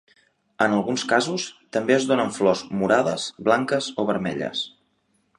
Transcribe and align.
En 0.65 0.71
alguns 0.75 1.01
casos 1.09 1.43
també 1.75 1.93
es 1.97 2.07
donen 2.11 2.33
flors 2.37 2.63
morades, 2.79 3.27
blanques 3.49 3.91
o 4.05 4.07
vermelles. 4.11 4.65